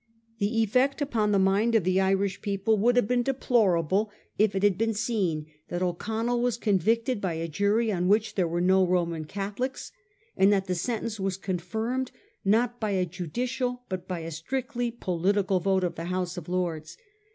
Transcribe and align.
The 0.39 0.63
effect 0.63 0.99
upon 0.99 1.31
the 1.31 1.37
mind 1.37 1.75
of 1.75 1.83
the 1.83 2.01
Irish 2.01 2.41
people 2.41 2.75
would 2.79 2.95
have 2.95 3.07
been 3.07 3.21
deplorable 3.21 4.09
if 4.39 4.55
it 4.55 4.63
had 4.63 4.75
been 4.75 4.95
seen 4.95 5.45
that 5.67 5.83
O'Connell 5.83 6.41
was 6.41 6.57
convicted 6.57 7.21
by 7.21 7.35
a 7.35 7.47
jury 7.47 7.91
on 7.91 8.07
which 8.07 8.33
there 8.33 8.47
were 8.47 8.61
no 8.61 8.87
Koman 8.87 9.27
Catholics, 9.27 9.91
and 10.35 10.51
that 10.51 10.65
the 10.65 10.73
sentence 10.73 11.19
was 11.19 11.37
confirmed, 11.37 12.09
not 12.43 12.79
by 12.79 12.89
a 12.93 13.05
judicial, 13.05 13.83
but 13.89 14.07
by 14.07 14.21
a 14.21 14.31
strictly 14.31 14.89
political 14.89 15.59
vote 15.59 15.83
of 15.83 15.93
the 15.93 16.05
House 16.05 16.35
of 16.35 16.49
Lords. 16.49 16.97